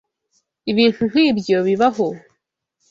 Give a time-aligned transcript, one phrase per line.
[0.71, 2.07] Ibintu nkibyo bibaho.